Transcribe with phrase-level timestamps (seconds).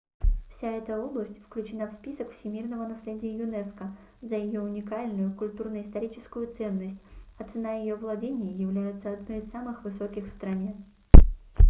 [0.49, 6.97] вся эта область включена в список всемирного наследия юнеско за её уникальную культурно-историческую ценность
[7.37, 10.75] а цена ее владений является одной из самых высоких в стране